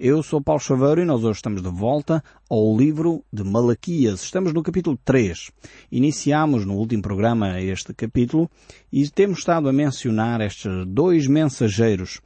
[0.00, 4.22] Eu sou Paulo Chaveiro e nós hoje estamos de volta ao livro de Malaquias.
[4.22, 5.50] Estamos no capítulo 3.
[5.90, 8.48] Iniciámos no último programa este capítulo
[8.92, 12.20] e temos estado a mencionar estes dois mensageiros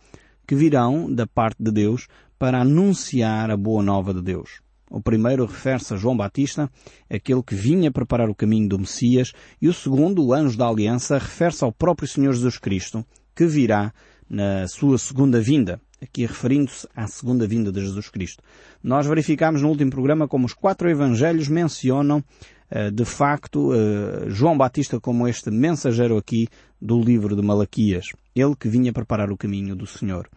[0.46, 2.08] que virão da parte de Deus
[2.38, 4.60] para anunciar a boa nova de Deus.
[4.90, 6.70] O primeiro refere-se a João Batista,
[7.08, 9.32] aquele que vinha preparar o caminho do Messias,
[9.62, 13.02] e o segundo, o anjo da aliança, refere-se ao próprio Senhor Jesus Cristo,
[13.34, 13.94] que virá
[14.28, 18.42] na sua segunda vinda aqui referindo-se à segunda vinda de Jesus Cristo.
[18.82, 22.22] Nós verificámos no último programa como os quatro evangelhos mencionam
[22.70, 26.48] eh, de facto eh, João Batista como este mensageiro aqui
[26.80, 30.28] do livro de Malaquias, ele que vinha preparar o caminho do Senhor.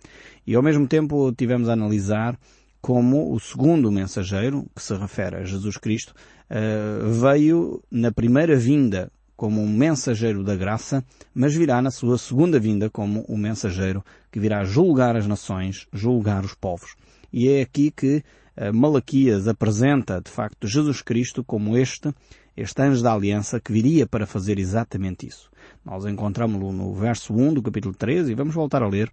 [0.45, 2.37] E ao mesmo tempo tivemos a analisar
[2.79, 6.13] como o segundo mensageiro, que se refere a Jesus Cristo,
[6.47, 11.03] eh, veio na primeira vinda como um mensageiro da graça,
[11.33, 15.87] mas virá na sua segunda vinda como o um mensageiro que virá julgar as nações,
[15.91, 16.95] julgar os povos.
[17.31, 18.23] E é aqui que
[18.57, 22.13] uh, Malaquias apresenta, de facto, Jesus Cristo como este,
[22.55, 25.49] este anjo da aliança que viria para fazer exatamente isso.
[25.83, 29.11] Nós encontramos-lo no verso 1 do capítulo 13 e vamos voltar a ler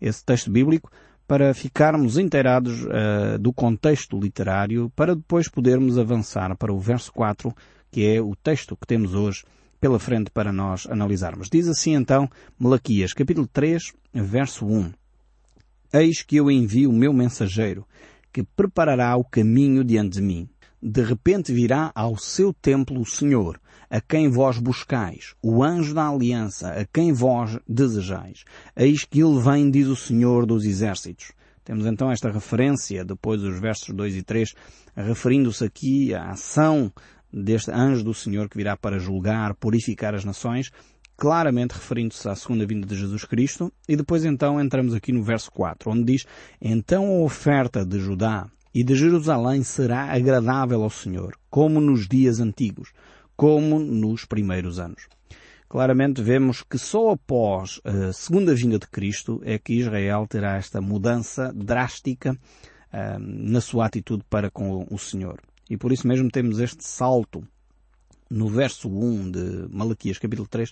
[0.00, 0.90] esse texto bíblico
[1.26, 7.54] para ficarmos inteirados uh, do contexto literário para depois podermos avançar para o verso 4,
[7.90, 9.44] que é o texto que temos hoje
[9.82, 11.48] pela frente para nós analisarmos.
[11.50, 14.92] Diz assim então Malaquias, capítulo 3, verso 1.
[15.92, 17.84] Eis que eu envio o meu mensageiro,
[18.32, 20.48] que preparará o caminho diante de mim.
[20.80, 26.08] De repente virá ao seu templo o Senhor, a quem vós buscais, o anjo da
[26.08, 28.44] aliança, a quem vós desejais.
[28.76, 31.32] Eis que ele vem, diz o Senhor dos exércitos.
[31.64, 34.54] Temos então esta referência, depois dos versos 2 e 3,
[34.96, 36.92] referindo-se aqui à ação
[37.32, 40.70] deste anjo do Senhor que virá para julgar, purificar as nações,
[41.16, 45.50] claramente referindo-se à segunda vinda de Jesus Cristo, e depois então entramos aqui no verso
[45.52, 46.26] 4, onde diz,
[46.60, 52.40] Então a oferta de Judá e de Jerusalém será agradável ao Senhor, como nos dias
[52.40, 52.92] antigos,
[53.36, 55.06] como nos primeiros anos.
[55.68, 60.82] Claramente vemos que só após a segunda vinda de Cristo é que Israel terá esta
[60.82, 65.40] mudança drástica uh, na sua atitude para com o Senhor.
[65.72, 67.42] E por isso mesmo temos este salto
[68.28, 70.70] no verso 1 de Malaquias capítulo 3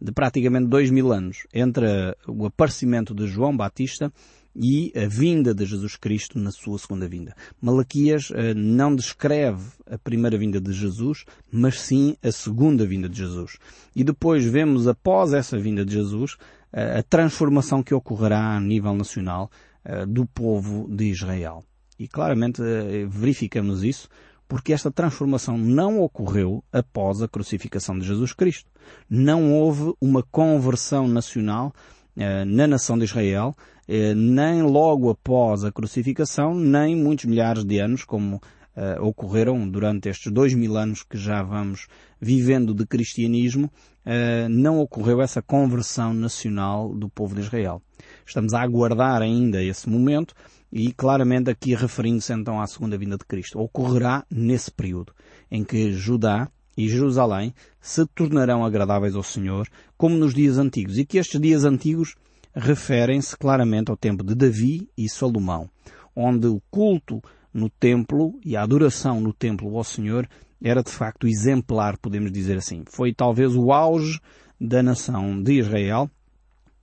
[0.00, 1.86] de praticamente dois mil anos entre
[2.26, 4.12] o aparecimento de João Batista
[4.52, 7.32] e a vinda de Jesus Cristo na sua segunda vinda.
[7.62, 13.18] Malaquias eh, não descreve a primeira vinda de Jesus, mas sim a segunda vinda de
[13.18, 13.56] Jesus.
[13.94, 16.36] E depois vemos, após essa vinda de Jesus,
[16.72, 19.48] eh, a transformação que ocorrerá a nível nacional
[19.84, 21.62] eh, do povo de Israel.
[21.96, 22.62] E claramente
[23.06, 24.08] verificamos isso
[24.50, 28.68] porque esta transformação não ocorreu após a crucificação de Jesus Cristo.
[29.08, 31.72] Não houve uma conversão nacional
[32.16, 33.54] eh, na nação de Israel,
[33.86, 38.40] eh, nem logo após a crucificação, nem muitos milhares de anos, como
[38.74, 41.86] eh, ocorreram durante estes dois mil anos que já vamos
[42.20, 43.70] vivendo de cristianismo,
[44.04, 47.80] eh, não ocorreu essa conversão nacional do povo de Israel.
[48.26, 50.34] Estamos a aguardar ainda esse momento,
[50.72, 53.58] e claramente aqui referindo-se então à segunda vinda de Cristo.
[53.58, 55.12] Ocorrerá nesse período
[55.50, 60.98] em que Judá e Jerusalém se tornarão agradáveis ao Senhor, como nos dias antigos.
[60.98, 62.14] E que estes dias antigos
[62.54, 65.68] referem-se claramente ao tempo de Davi e Salomão,
[66.14, 67.20] onde o culto
[67.52, 70.28] no templo e a adoração no templo ao Senhor
[70.62, 72.84] era de facto exemplar, podemos dizer assim.
[72.86, 74.20] Foi talvez o auge
[74.60, 76.10] da nação de Israel,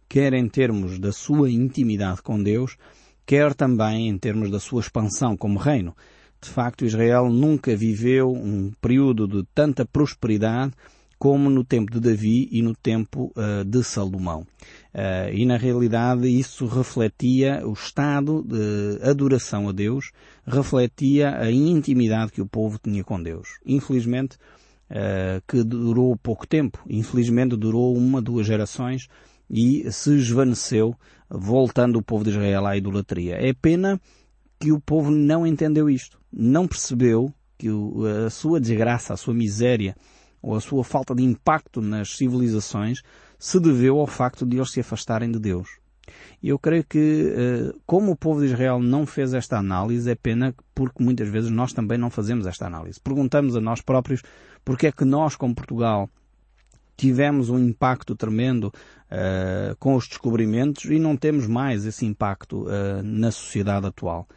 [0.10, 2.76] quer em termos da sua intimidade com Deus,
[3.28, 5.94] quer também em termos da sua expansão como reino.
[6.42, 10.72] De facto, Israel nunca viveu um período de tanta prosperidade
[11.20, 14.42] como no tempo de Davi e no tempo uh, de Salomão.
[14.94, 20.12] Uh, e na realidade isso refletia o estado de adoração a Deus,
[20.46, 23.60] refletia a intimidade que o povo tinha com Deus.
[23.66, 24.38] Infelizmente,
[24.92, 26.80] uh, que durou pouco tempo.
[26.88, 29.08] Infelizmente durou uma, duas gerações
[29.50, 30.96] e se esvaneceu,
[31.30, 33.36] voltando o povo de Israel à idolatria.
[33.36, 34.00] É pena
[34.60, 37.68] que o povo não entendeu isto, não percebeu que
[38.26, 39.96] a sua desgraça, a sua miséria
[40.42, 43.02] ou a sua falta de impacto nas civilizações
[43.40, 45.68] se deveu ao facto de eles se afastarem de Deus.
[46.42, 50.16] E eu creio que, eh, como o povo de Israel não fez esta análise, é
[50.16, 53.00] pena porque muitas vezes nós também não fazemos esta análise.
[53.00, 54.22] Perguntamos a nós próprios
[54.64, 56.10] porque é que nós, como Portugal,
[56.98, 63.04] tivemos um impacto tremendo uh, com os descobrimentos e não temos mais esse impacto uh,
[63.04, 64.28] na sociedade atual.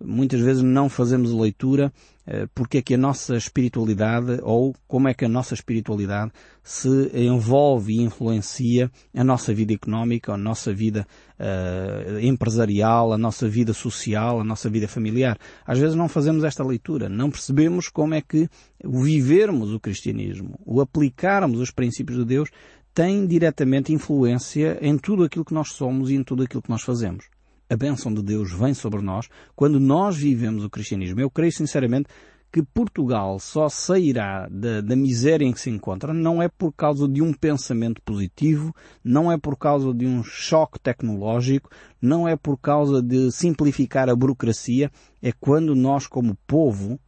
[0.00, 1.92] Muitas vezes não fazemos leitura
[2.30, 6.30] eh, porque é que a nossa espiritualidade ou como é que a nossa espiritualidade
[6.62, 11.06] se envolve e influencia a nossa vida económica, a nossa vida
[11.40, 15.38] uh, empresarial, a nossa vida social, a nossa vida familiar.
[15.66, 18.46] Às vezes não fazemos esta leitura, não percebemos como é que
[18.84, 22.50] vivermos o cristianismo, o aplicarmos os princípios de Deus
[22.92, 26.82] tem diretamente influência em tudo aquilo que nós somos e em tudo aquilo que nós
[26.82, 27.24] fazemos
[27.70, 31.20] a bênção de Deus vem sobre nós quando nós vivemos o cristianismo.
[31.20, 32.08] Eu creio sinceramente
[32.50, 37.06] que Portugal só sairá da, da, miséria em que se encontra não é por causa
[37.06, 38.74] de um pensamento positivo,
[39.04, 41.68] não é por causa de um choque tecnológico,
[42.00, 46.98] não é por causa de simplificar a burocracia, é quando nós como povo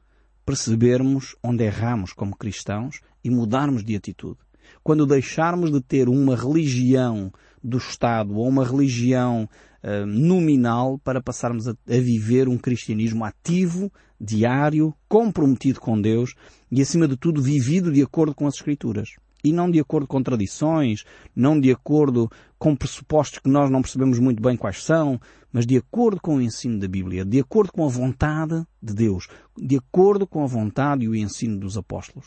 [0.45, 4.39] percebermos onde erramos como cristãos e mudarmos de atitude.
[4.83, 9.49] Quando deixarmos de ter uma religião do Estado ou uma religião
[9.83, 16.35] uh, nominal para passarmos a, a viver um cristianismo ativo, diário, comprometido com Deus
[16.71, 19.11] e, acima de tudo, vivido de acordo com as Escrituras.
[19.43, 21.05] E não de acordo com tradições,
[21.35, 25.19] não de acordo com pressupostos que nós não percebemos muito bem quais são,
[25.51, 29.29] mas de acordo com o ensino da Bíblia, de acordo com a vontade de Deus,
[29.57, 32.27] de acordo com a vontade e o ensino dos apóstolos.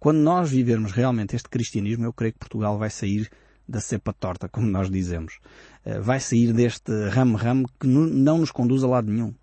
[0.00, 3.30] Quando nós vivermos realmente este cristianismo, eu creio que Portugal vai sair
[3.68, 5.38] da cepa torta, como nós dizemos.
[5.84, 9.34] Eh, vai sair deste ramo-ramo que não nos conduz a lado nenhum.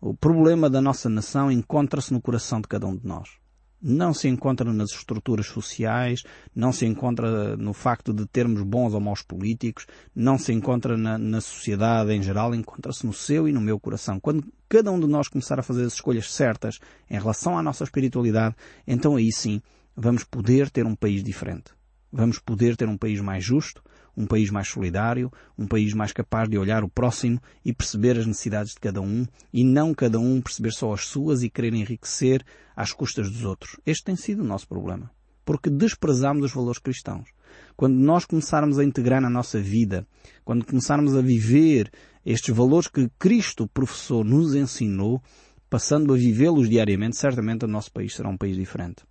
[0.00, 3.38] O problema da nossa nação encontra-se no coração de cada um de nós.
[3.82, 6.22] Não se encontra nas estruturas sociais,
[6.54, 11.16] não se encontra no facto de termos bons ou maus políticos, não se encontra na,
[11.16, 14.20] na sociedade em geral, encontra-se no seu e no meu coração.
[14.20, 16.78] Quando cada um de nós começar a fazer as escolhas certas
[17.10, 18.54] em relação à nossa espiritualidade,
[18.86, 19.62] então aí sim
[19.96, 21.72] vamos poder ter um país diferente.
[22.12, 23.82] Vamos poder ter um país mais justo,
[24.16, 28.26] um país mais solidário, um país mais capaz de olhar o próximo e perceber as
[28.26, 32.44] necessidades de cada um e não cada um perceber só as suas e querer enriquecer
[32.74, 33.76] às custas dos outros.
[33.86, 35.10] Este tem sido o nosso problema.
[35.44, 37.28] Porque desprezamos os valores cristãos.
[37.76, 40.06] Quando nós começarmos a integrar na nossa vida,
[40.44, 41.90] quando começarmos a viver
[42.24, 45.22] estes valores que Cristo, professor, nos ensinou,
[45.68, 49.02] passando a vivê-los diariamente, certamente o nosso país será um país diferente.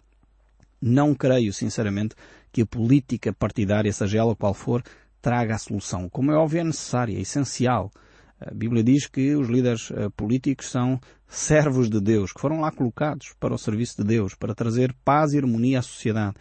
[0.82, 2.16] Não creio, sinceramente,
[2.52, 4.84] que a política partidária, seja ela qual for,
[5.22, 6.10] traga a solução.
[6.10, 7.92] Como é óbvio, é necessária, é essencial.
[8.40, 12.72] A Bíblia diz que os líderes uh, políticos são servos de Deus, que foram lá
[12.72, 16.36] colocados para o serviço de Deus, para trazer paz e harmonia à sociedade.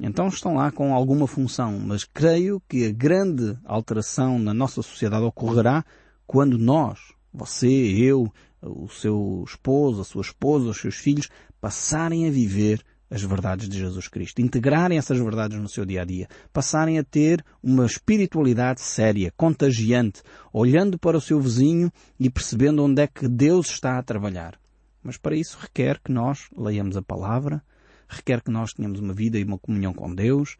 [0.00, 5.24] Então estão lá com alguma função, mas creio que a grande alteração na nossa sociedade
[5.24, 5.84] ocorrerá
[6.26, 6.98] quando nós,
[7.32, 11.28] você, eu, o seu esposo, a sua esposa, os seus filhos,
[11.60, 12.82] passarem a viver
[13.12, 17.04] as verdades de Jesus Cristo, integrarem essas verdades no seu dia a dia, passarem a
[17.04, 23.28] ter uma espiritualidade séria, contagiante, olhando para o seu vizinho e percebendo onde é que
[23.28, 24.58] Deus está a trabalhar.
[25.02, 27.62] Mas para isso requer que nós leiamos a palavra,
[28.08, 30.56] requer que nós tenhamos uma vida e uma comunhão com Deus,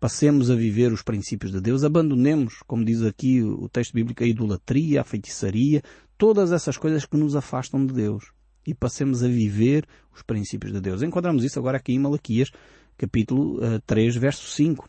[0.00, 4.26] passemos a viver os princípios de Deus, abandonemos, como diz aqui o texto bíblico, a
[4.26, 5.80] idolatria, a feitiçaria,
[6.18, 8.33] todas essas coisas que nos afastam de Deus
[8.66, 11.02] e passemos a viver os princípios de Deus.
[11.02, 12.50] Encontramos isso agora aqui em Malaquias,
[12.96, 14.88] capítulo uh, eh, 3, verso 5.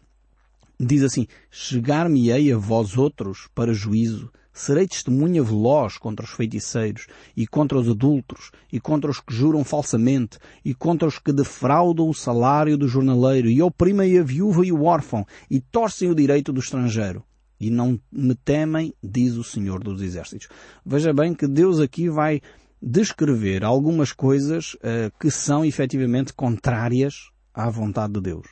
[0.80, 7.48] Diz assim, Chegar-me-ei a vós outros para juízo, serei testemunha veloz contra os feiticeiros, e
[7.48, 12.14] contra os adultos, e contra os que juram falsamente, e contra os que defraudam o
[12.14, 16.60] salário do jornaleiro, e oprimem a viúva e o órfão, e torcem o direito do
[16.60, 17.24] estrangeiro.
[17.60, 20.50] E não me temem, diz o Senhor dos Exércitos.
[20.86, 22.42] Veja bem que Deus aqui vai
[22.86, 28.46] descrever algumas coisas uh, que são efetivamente contrárias à vontade de Deus.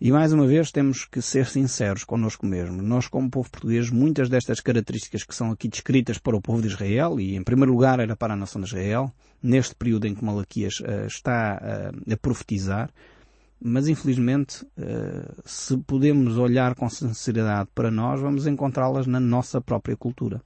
[0.00, 2.82] E mais uma vez temos que ser sinceros connosco mesmo.
[2.82, 6.68] Nós, como povo português, muitas destas características que são aqui descritas para o povo de
[6.68, 10.24] Israel, e em primeiro lugar era para a nação de Israel, neste período em que
[10.24, 12.90] Malaquias uh, está uh, a profetizar,
[13.64, 14.66] mas infelizmente,
[15.44, 20.42] se podemos olhar com sinceridade para nós, vamos encontrá-las na nossa própria cultura.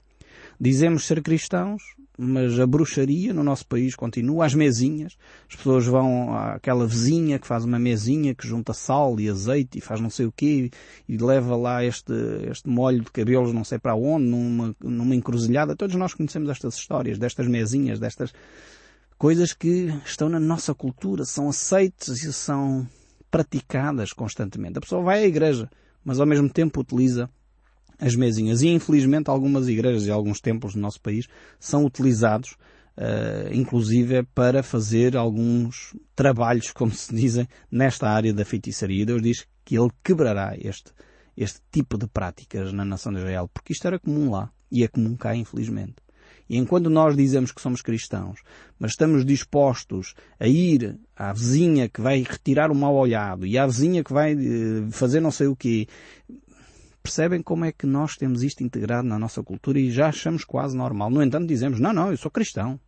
[0.61, 1.83] Dizemos ser cristãos,
[2.19, 5.17] mas a bruxaria no nosso país continua às mesinhas.
[5.49, 9.81] As pessoas vão àquela vizinha que faz uma mesinha que junta sal e azeite e
[9.81, 10.71] faz não sei o quê
[11.09, 12.13] e leva lá este,
[12.51, 15.77] este molho de cabelos não sei para onde, numa, numa encruzilhada.
[15.77, 18.33] Todos nós conhecemos estas histórias, destas mesinhas, destas
[19.19, 22.87] coisas que estão na nossa cultura, são aceites e são
[23.31, 24.79] praticadas constantemente.
[24.79, 25.71] A pessoa vai à igreja,
[26.05, 27.29] mas ao mesmo tempo utiliza
[27.99, 28.63] as mesinhas.
[28.63, 31.27] E infelizmente algumas igrejas e alguns templos no nosso país
[31.59, 32.53] são utilizados,
[32.97, 39.03] uh, inclusive para fazer alguns trabalhos, como se dizem, nesta área da feitiçaria.
[39.03, 40.93] E Deus diz que Ele quebrará este,
[41.37, 44.89] este tipo de práticas na nação de Israel, porque isto era comum lá e é
[44.89, 46.07] comum cá, infelizmente.
[46.49, 48.41] E enquanto nós dizemos que somos cristãos,
[48.79, 53.67] mas estamos dispostos a ir à vizinha que vai retirar o mal olhado e à
[53.67, 55.89] vizinha que vai eh, fazer não sei o quê,
[57.07, 60.77] percebem como é que nós temos isto integrado na nossa cultura e já achamos quase
[60.77, 61.09] normal.
[61.09, 62.81] No entanto, dizemos, não, não, eu sou cristão.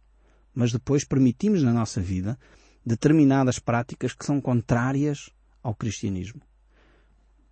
[0.53, 2.37] Mas depois permitimos na nossa vida
[2.85, 5.31] determinadas práticas que são contrárias
[5.63, 6.43] ao cristianismo.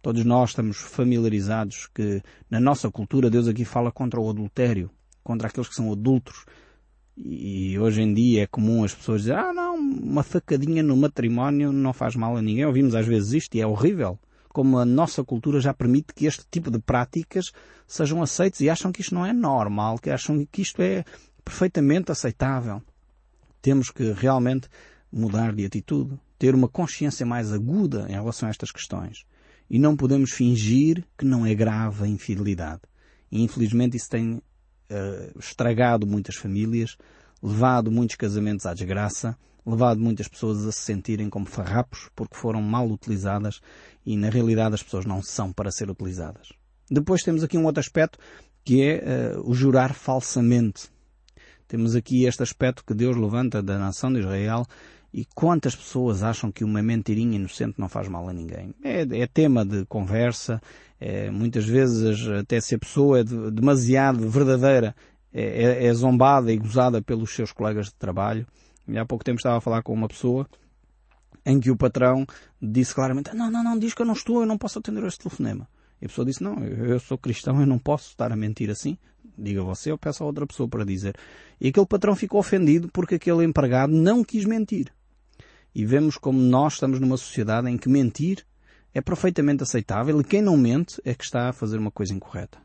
[0.03, 2.21] Todos nós estamos familiarizados que
[2.51, 4.91] na nossa cultura Deus aqui fala contra o adultério,
[5.23, 6.47] contra aqueles que são adultos.
[7.17, 11.71] E hoje em dia é comum as pessoas dizer, ah não, uma facadinha no matrimónio
[11.71, 12.67] não faz mal a ninguém.
[12.67, 14.19] Ouvimos às vezes isto e é horrível.
[14.57, 17.53] Como a nossa cultura já permite que este tipo de práticas
[17.87, 21.05] sejam aceites e acham que isto não é normal, que acham que isto é
[21.45, 22.81] perfeitamente aceitável.
[23.61, 24.67] Temos que realmente
[25.13, 29.27] mudar de atitude, ter uma consciência mais aguda em relação a estas questões.
[29.69, 32.81] E não podemos fingir que não é grave a infidelidade.
[33.31, 36.97] E infelizmente isso tem uh, estragado muitas famílias,
[37.43, 39.37] levado muitos casamentos à desgraça,
[39.67, 43.61] levado muitas pessoas a se sentirem como farrapos porque foram mal utilizadas
[44.07, 46.53] e na realidade as pessoas não são para ser utilizadas.
[46.89, 48.19] Depois temos aqui um outro aspecto
[48.65, 50.89] que é uh, o jurar falsamente.
[51.67, 54.65] Temos aqui este aspecto que Deus levanta da nação de Israel
[55.13, 58.75] e quantas pessoas acham que uma mentirinha inocente não faz mal a ninguém?
[58.85, 60.61] É, é tema de conversa,
[61.01, 64.95] é, muitas vezes até se a pessoa é de, demasiado verdadeira,
[65.33, 68.47] é, é, é, zombada e gozada pelos seus colegas de trabalho.
[68.87, 70.47] E há pouco tempo estava a falar com uma pessoa
[71.47, 72.27] em que o patrão
[72.61, 75.21] disse claramente, não, não, não, diz que eu não estou, eu não posso atender este
[75.21, 75.69] telefonema.
[76.03, 78.99] E a pessoa disse, não, eu sou cristão, eu não posso estar a mentir assim.
[79.39, 81.17] Diga você ou peça a outra pessoa para dizer.
[81.61, 84.93] E aquele patrão ficou ofendido porque aquele empregado não quis mentir
[85.77, 88.47] e vemos como nós estamos numa sociedade em que mentir
[88.95, 92.57] é perfeitamente aceitável e quem não mente é que está a fazer uma coisa incorreta.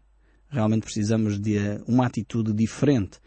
[0.48, 3.20] Realmente precisamos de uma atitude diferente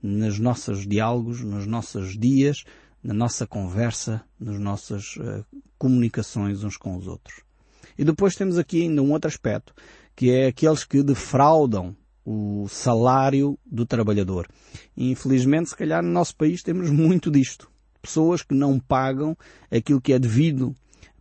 [0.00, 2.62] nos nossos diálogos, nos nossos dias,
[3.04, 5.44] na nossa conversa, nas nossas uh,
[5.78, 7.42] comunicações uns com os outros.
[7.98, 9.74] E depois temos aqui ainda um outro aspecto,
[10.16, 11.94] que é aqueles que defraudam
[12.24, 14.48] o salário do trabalhador.
[14.96, 17.70] E, infelizmente, se calhar no nosso país temos muito disto
[18.00, 19.36] pessoas que não pagam
[19.70, 20.74] aquilo que é devido,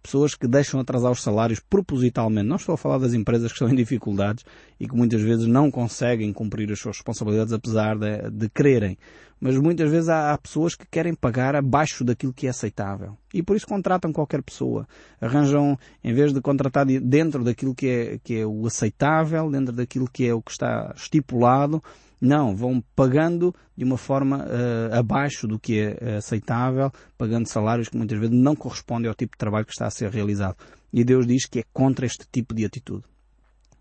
[0.03, 2.47] pessoas que deixam atrasar os salários propositalmente.
[2.47, 4.43] Não estou a falar das empresas que estão em dificuldades
[4.79, 8.97] e que muitas vezes não conseguem cumprir as suas responsabilidades apesar de, de quererem.
[9.39, 13.17] Mas muitas vezes há, há, pessoas que querem pagar abaixo daquilo que é aceitável.
[13.33, 14.87] E por isso contratam qualquer pessoa.
[15.19, 20.09] Arranjam, em vez de contratar dentro daquilo que é, que é o aceitável, dentro daquilo
[20.09, 21.83] que é o que está estipulado,
[22.23, 27.89] não, vão pagando de uma forma uh, abaixo do que é eh, aceitável, pagando salários
[27.89, 30.55] que muitas vezes não correspondem ao tipo de trabalho que está a ser realizado.
[30.91, 33.03] E Deus diz que é contra este tipo de atitude.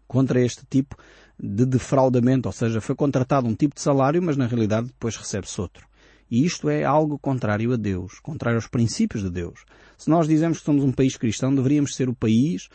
[0.08, 0.96] Contra este tipo
[1.38, 5.60] de defraudamento, ou seja, foi contratado um tipo de salário, mas na realidade depois recebe-se
[5.60, 5.86] outro.
[6.30, 9.64] E isto é algo contrário a Deus, contrário aos princípios de Deus.
[9.96, 12.68] Se nós dizemos que somos um país cristão, deveríamos ser o país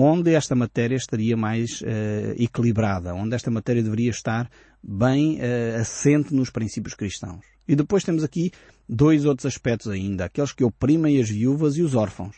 [0.00, 4.48] onde esta matéria estaria mais uh, equilibrada, onde esta matéria deveria estar
[4.82, 7.44] bem uh, assente nos princípios cristãos.
[7.66, 8.50] E depois temos aqui
[8.88, 12.36] dois outros aspectos ainda, aqueles que oprimem as viúvas e os órfãos.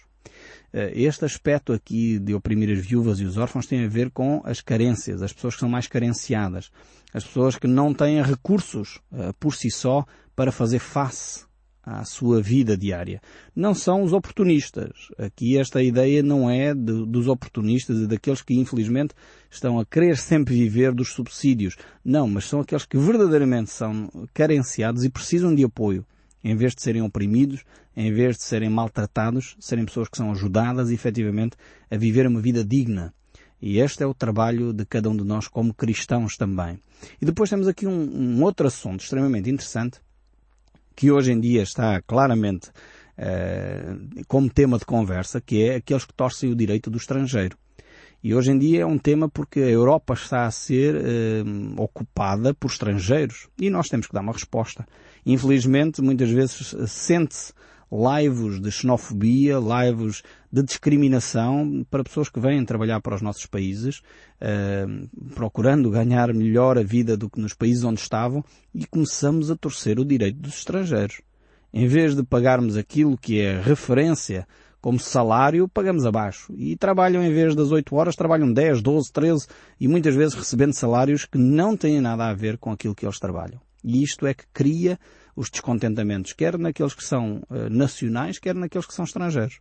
[0.72, 4.40] Uh, este aspecto aqui de oprimir as viúvas e os órfãos tem a ver com
[4.44, 6.70] as carências, as pessoas que são mais carenciadas,
[7.12, 9.00] as pessoas que não têm recursos
[9.40, 10.06] por si só
[10.36, 11.49] para fazer face
[11.82, 13.20] à sua vida diária.
[13.54, 15.08] Não são os oportunistas.
[15.18, 19.14] Aqui esta ideia não é de, dos oportunistas e daqueles que infelizmente
[19.50, 21.76] estão a querer sempre viver dos subsídios.
[22.04, 26.04] Não, mas são aqueles que verdadeiramente são carenciados e precisam de apoio.
[26.42, 30.90] Em vez de serem oprimidos, em vez de serem maltratados, serem pessoas que são ajudadas
[30.90, 31.56] efetivamente
[31.90, 33.12] a viver uma vida digna.
[33.60, 36.80] E este é o trabalho de cada um de nós como cristãos também.
[37.20, 40.00] E depois temos aqui um, um outro assunto extremamente interessante,
[41.00, 46.12] que hoje em dia está claramente uh, como tema de conversa, que é aqueles que
[46.12, 47.56] torcem o direito do estrangeiro.
[48.22, 52.52] E hoje em dia é um tema porque a Europa está a ser uh, ocupada
[52.52, 54.86] por estrangeiros e nós temos que dar uma resposta.
[55.24, 57.54] Infelizmente, muitas vezes sente-se
[57.90, 63.98] laivos de xenofobia, laivos de discriminação para pessoas que vêm trabalhar para os nossos países,
[64.40, 68.44] uh, procurando ganhar melhor a vida do que nos países onde estavam
[68.74, 71.20] e começamos a torcer o direito dos estrangeiros.
[71.72, 74.46] Em vez de pagarmos aquilo que é referência
[74.80, 76.52] como salário, pagamos abaixo.
[76.56, 79.46] E trabalham, em vez das 8 horas, trabalham 10, 12, 13
[79.78, 83.18] e muitas vezes recebendo salários que não têm nada a ver com aquilo que eles
[83.18, 83.60] trabalham.
[83.84, 84.98] E isto é que cria
[85.40, 89.58] os descontentamentos, quer naqueles que são uh, nacionais, quer naqueles que são estrangeiros.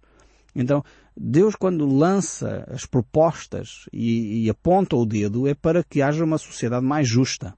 [0.54, 0.84] Então,
[1.16, 6.38] Deus quando lança as propostas e, e aponta o dedo é para que haja uma
[6.38, 7.56] sociedade mais justa.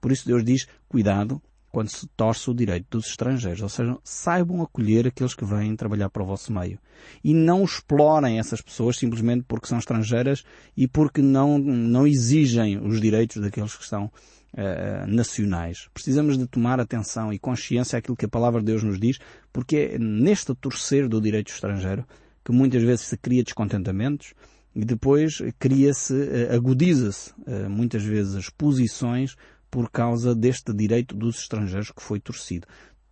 [0.00, 4.62] Por isso Deus diz, cuidado quando se torce o direito dos estrangeiros, ou seja, saibam
[4.62, 6.78] acolher aqueles que vêm trabalhar para o vosso meio.
[7.24, 10.44] E não explorem essas pessoas simplesmente porque são estrangeiras
[10.76, 14.12] e porque não, não exigem os direitos daqueles que estão
[14.54, 15.88] uh, nacionais.
[15.92, 19.18] Precisamos de tomar atenção e consciência àquilo que a palavra de Deus nos diz,
[19.52, 22.06] porque é neste torcer do direito estrangeiro
[22.44, 24.34] que muitas vezes se cria descontentamentos,
[24.74, 29.36] e depois cria-se, eh, agudiza-se eh, muitas vezes as posições
[29.70, 32.66] por causa deste direito dos estrangeiros que foi torcido.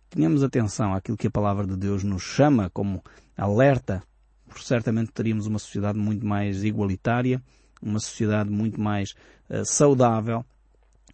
[0.09, 3.03] Tenhamos atenção àquilo que a palavra de Deus nos chama como
[3.35, 4.03] alerta,
[4.45, 7.41] porque certamente teríamos uma sociedade muito mais igualitária,
[7.81, 9.15] uma sociedade muito mais
[9.49, 10.45] uh, saudável,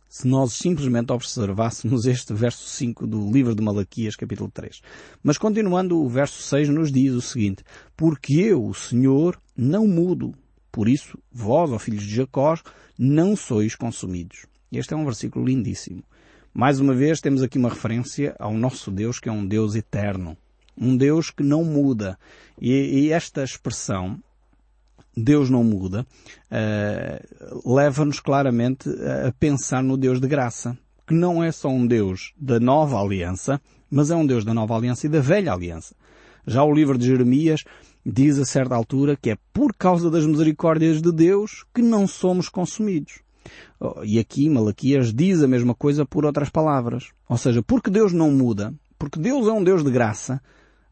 [0.10, 4.82] se nós simplesmente observássemos este verso 5 do livro de Malaquias, capítulo 3.
[5.22, 7.64] Mas continuando, o verso 6 nos diz o seguinte,
[7.96, 10.34] Porque eu, o Senhor, não mudo.
[10.72, 12.58] Por isso, vós, ó filhos de Jacó,
[12.98, 14.48] não sois consumidos.
[14.72, 16.04] Este é um versículo lindíssimo.
[16.52, 20.36] Mais uma vez, temos aqui uma referência ao nosso Deus, que é um Deus eterno.
[20.76, 22.18] Um Deus que não muda.
[22.60, 24.20] E, e esta expressão
[25.24, 26.06] Deus não muda,
[26.52, 28.90] uh, leva-nos claramente
[29.28, 33.60] a pensar no Deus de graça, que não é só um Deus da nova aliança,
[33.90, 35.96] mas é um Deus da nova aliança e da velha aliança.
[36.46, 37.64] Já o livro de Jeremias
[38.06, 42.50] diz a certa altura que é por causa das misericórdias de Deus que não somos
[42.50, 43.22] consumidos.
[43.80, 47.10] Oh, e aqui Malaquias diz a mesma coisa por outras palavras.
[47.28, 50.42] Ou seja, porque Deus não muda, porque Deus é um Deus de graça,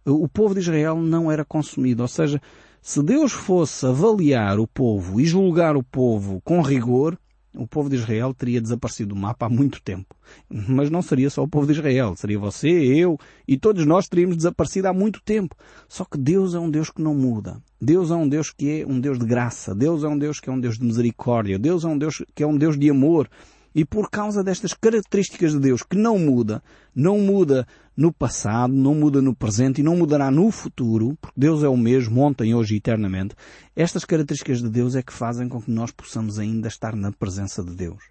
[0.05, 2.01] o povo de Israel não era consumido.
[2.01, 2.41] Ou seja,
[2.87, 7.19] se Deus fosse avaliar o povo e julgar o povo com rigor,
[7.53, 10.15] o povo de Israel teria desaparecido do mapa há muito tempo.
[10.49, 14.37] Mas não seria só o povo de Israel, seria você, eu e todos nós teríamos
[14.37, 15.53] desaparecido há muito tempo.
[15.89, 17.61] Só que Deus é um Deus que não muda.
[17.79, 19.75] Deus é um Deus que é um Deus de graça.
[19.75, 21.59] Deus é um Deus que é um Deus de misericórdia.
[21.59, 23.29] Deus é um Deus que é um Deus de amor.
[23.77, 26.63] E por causa destas características de Deus que não muda,
[26.95, 31.61] não muda no passado, não muda no presente e não mudará no futuro, porque Deus
[31.61, 33.35] é o mesmo ontem, hoje e eternamente,
[33.75, 37.63] estas características de Deus é que fazem com que nós possamos ainda estar na presença
[37.63, 38.03] de Deus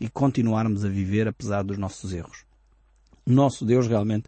[0.00, 2.44] e continuarmos a viver apesar dos nossos erros.
[3.24, 4.24] O nosso Deus realmente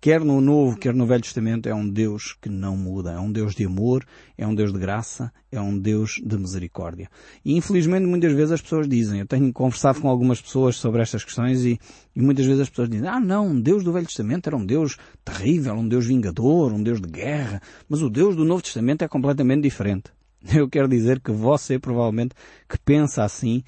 [0.00, 3.12] quer no Novo, quer no Velho Testamento, é um Deus que não muda.
[3.12, 4.04] É um Deus de amor,
[4.36, 7.08] é um Deus de graça, é um Deus de misericórdia.
[7.44, 11.24] E infelizmente muitas vezes as pessoas dizem, eu tenho conversado com algumas pessoas sobre estas
[11.24, 11.78] questões e,
[12.14, 14.96] e muitas vezes as pessoas dizem, ah não, Deus do Velho Testamento era um Deus
[15.24, 19.08] terrível, um Deus vingador, um Deus de guerra, mas o Deus do Novo Testamento é
[19.08, 20.10] completamente diferente.
[20.54, 22.34] Eu quero dizer que você provavelmente
[22.68, 23.62] que pensa assim,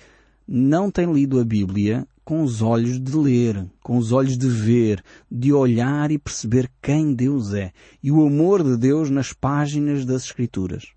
[0.46, 5.02] não tem lido a Bíblia com os olhos de ler, com os olhos de ver,
[5.28, 10.26] de olhar e perceber quem Deus é e o amor de Deus nas páginas das
[10.26, 10.92] Escrituras.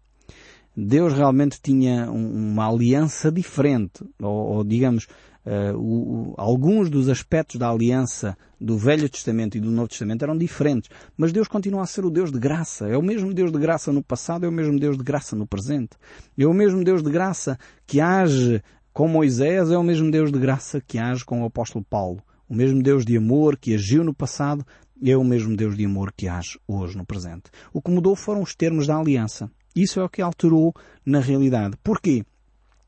[0.77, 5.07] Deus realmente tinha uma aliança diferente, ou, ou digamos,
[5.43, 10.21] uh, o, o, alguns dos aspectos da aliança do Velho Testamento e do Novo Testamento
[10.21, 12.87] eram diferentes, mas Deus continua a ser o Deus de graça.
[12.87, 15.47] É o mesmo Deus de graça no passado, é o mesmo Deus de graça no
[15.47, 15.97] presente.
[16.37, 18.61] É o mesmo Deus de graça que age
[18.93, 22.21] com Moisés é o mesmo Deus de graça que age com o apóstolo Paulo.
[22.47, 24.63] O mesmo Deus de amor que agiu no passado
[25.03, 27.49] é o mesmo Deus de amor que age hoje no presente.
[27.73, 29.49] O que mudou foram os termos da aliança.
[29.75, 31.75] Isso é o que alterou na realidade.
[31.83, 32.23] Porquê?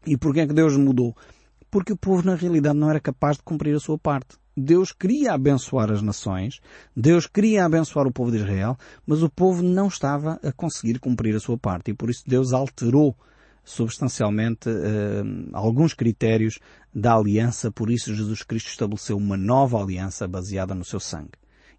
[0.06, 1.16] E porquê é que Deus mudou?
[1.72, 4.38] Porque o povo na realidade não era capaz de cumprir a sua parte.
[4.56, 6.62] Deus queria abençoar as nações,
[6.96, 11.36] Deus queria abençoar o povo de Israel, mas o povo não estava a conseguir cumprir
[11.36, 13.18] a sua parte e por isso Deus alterou
[13.66, 16.60] substancialmente uh, alguns critérios
[16.94, 21.32] da aliança, por isso Jesus Cristo estabeleceu uma nova aliança baseada no seu sangue.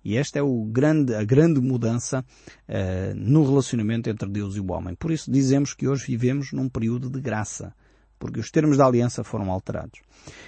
[0.05, 2.25] E esta é o grande, a grande mudança
[2.69, 4.95] uh, no relacionamento entre Deus e o homem.
[4.95, 7.75] Por isso dizemos que hoje vivemos num período de graça,
[8.19, 10.01] porque os termos da aliança foram alterados.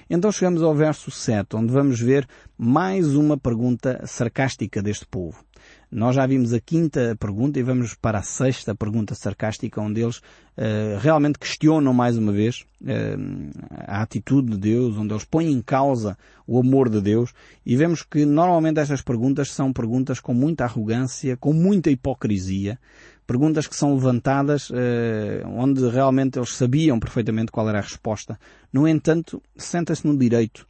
[0.09, 5.45] Então chegamos ao verso 7, onde vamos ver mais uma pergunta sarcástica deste povo.
[5.91, 10.19] Nós já vimos a quinta pergunta e vamos para a sexta pergunta sarcástica, onde eles
[10.19, 13.51] uh, realmente questionam mais uma vez uh,
[13.87, 17.33] a atitude de Deus, onde eles põem em causa o amor de Deus
[17.65, 22.79] e vemos que normalmente estas perguntas são perguntas com muita arrogância, com muita hipocrisia,
[23.27, 28.39] perguntas que são levantadas eh, onde realmente eles sabiam perfeitamente qual era a resposta.
[28.73, 30.67] No entanto, sentem-se no direito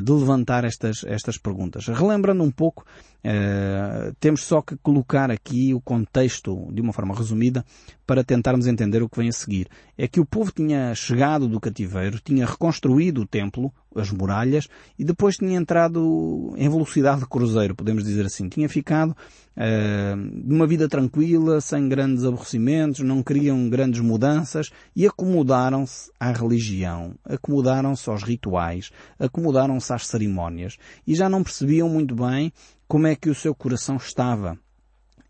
[0.00, 1.88] de levantar estas, estas perguntas.
[1.88, 2.84] Relembrando um pouco,
[3.28, 7.64] eh, temos só que colocar aqui o contexto de uma forma resumida
[8.06, 9.66] para tentarmos entender o que vem a seguir.
[9.98, 15.04] É que o povo tinha chegado do cativeiro, tinha reconstruído o templo, as muralhas e
[15.04, 18.48] depois tinha entrado em velocidade de cruzeiro, podemos dizer assim.
[18.48, 26.12] Tinha ficado uh, numa vida tranquila, sem grandes aborrecimentos, não queriam grandes mudanças e acomodaram-se
[26.20, 32.52] à religião, acomodaram-se aos rituais, acomodaram-se às cerimónias e já não percebiam muito bem
[32.86, 34.58] como é que o seu coração estava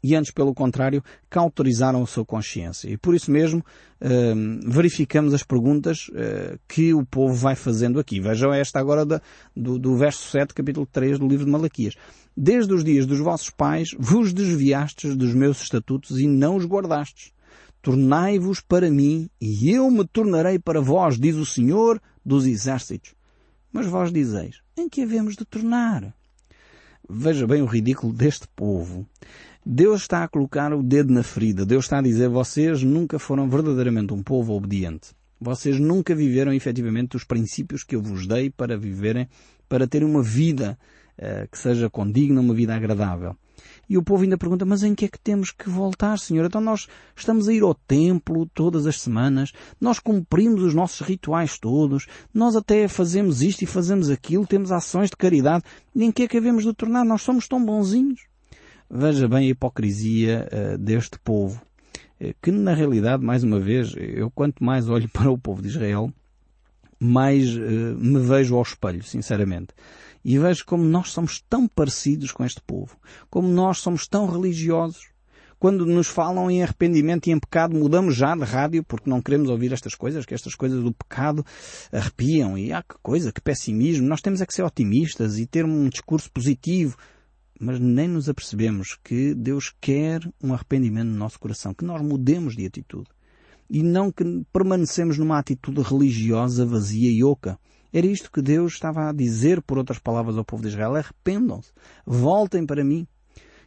[0.07, 2.88] e antes, pelo contrário, cauterizaram a sua consciência.
[2.88, 8.21] E por isso mesmo uh, verificamos as perguntas uh, que o povo vai fazendo aqui.
[8.21, 9.21] Vejam esta agora da,
[9.55, 11.95] do, do verso 7, capítulo 3 do livro de Malaquias.
[12.37, 17.33] Desde os dias dos vossos pais vos desviastes dos meus estatutos e não os guardastes.
[17.83, 23.14] Tornai-vos para mim e eu me tornarei para vós, diz o Senhor dos Exércitos.
[23.73, 26.14] Mas vós dizeis, em que havemos de tornar?
[27.09, 29.07] Veja bem o ridículo deste povo.
[29.64, 31.64] Deus está a colocar o dedo na ferida.
[31.64, 35.11] Deus está a dizer, vocês nunca foram verdadeiramente um povo obediente.
[35.40, 39.29] Vocês nunca viveram efetivamente os princípios que eu vos dei para viverem,
[39.69, 40.79] para terem uma vida
[41.19, 43.37] uh, que seja condigna, uma vida agradável.
[43.88, 46.47] E o povo ainda pergunta, mas em que é que temos que voltar, Senhor?
[46.47, 51.59] Então nós estamos a ir ao templo todas as semanas, nós cumprimos os nossos rituais
[51.59, 55.64] todos, nós até fazemos isto e fazemos aquilo, temos ações de caridade.
[55.95, 57.05] E em que é que havemos de tornar?
[57.05, 58.21] Nós somos tão bonzinhos.
[58.90, 61.61] Veja bem a hipocrisia uh, deste povo,
[62.21, 65.69] uh, que na realidade, mais uma vez, eu quanto mais olho para o povo de
[65.69, 66.12] Israel,
[66.99, 69.69] mais uh, me vejo ao espelho, sinceramente.
[70.29, 72.99] E vejo como nós somos tão parecidos com este povo,
[73.31, 75.11] como nós somos tão religiosos.
[75.57, 79.49] Quando nos falam em arrependimento e em pecado, mudamos já de rádio porque não queremos
[79.49, 81.47] ouvir estas coisas, que estas coisas do pecado
[81.93, 84.09] arrepiam e ah, que coisa, que pessimismo.
[84.09, 86.97] Nós temos é que ser otimistas e ter um discurso positivo
[87.61, 92.55] mas nem nos apercebemos que Deus quer um arrependimento no nosso coração, que nós mudemos
[92.55, 93.09] de atitude.
[93.71, 97.59] E não que permanecemos numa atitude religiosa vazia e oca.
[97.92, 100.94] Era isto que Deus estava a dizer, por outras palavras, ao povo de Israel.
[100.94, 101.72] Arrependam-se.
[102.05, 103.07] Voltem para mim.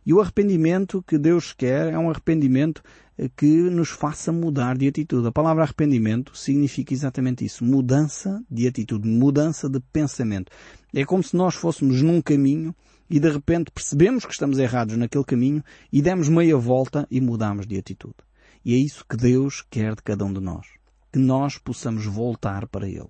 [0.05, 2.81] E o arrependimento que Deus quer é um arrependimento
[3.17, 5.27] eh, que nos faça mudar de atitude.
[5.27, 7.63] A palavra arrependimento significa exatamente isso.
[7.63, 10.51] Mudança de atitude, mudança de pensamento.
[10.93, 12.73] É como se nós fôssemos num caminho
[13.09, 17.67] e de repente percebemos que estamos errados naquele caminho e demos meia volta e mudamos
[17.67, 18.15] de atitude.
[18.63, 20.67] E é isso que Deus quer de cada um de nós.
[21.11, 23.09] Que nós possamos voltar para Ele.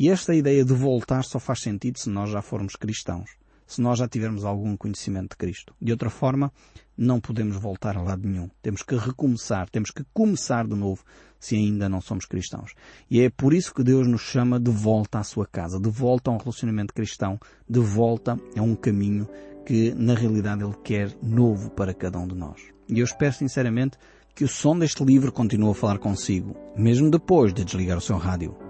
[0.00, 3.32] E esta ideia de voltar só faz sentido se nós já formos cristãos.
[3.66, 5.74] Se nós já tivermos algum conhecimento de Cristo.
[5.78, 6.50] De outra forma,
[6.96, 8.48] não podemos voltar a lado nenhum.
[8.62, 11.04] Temos que recomeçar, temos que começar de novo
[11.38, 12.72] se ainda não somos cristãos.
[13.10, 16.30] E é por isso que Deus nos chama de volta à sua casa, de volta
[16.30, 19.28] a um relacionamento cristão, de volta a um caminho
[19.66, 22.58] que na realidade Ele quer novo para cada um de nós.
[22.88, 23.98] E eu espero sinceramente
[24.34, 28.16] que o som deste livro continue a falar consigo, mesmo depois de desligar o seu
[28.16, 28.69] rádio.